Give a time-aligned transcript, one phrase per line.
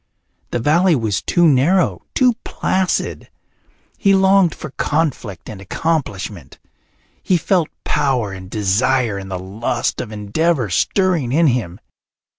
[0.49, 3.29] The valley was too narrow, too placid.
[3.99, 6.57] He longed for conflict and accomplishment.
[7.21, 11.79] He felt power and desire and the lust of endeavour stirring in him.